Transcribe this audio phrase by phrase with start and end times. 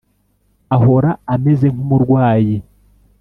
[0.75, 2.55] ahora ameze nk’umurwayi(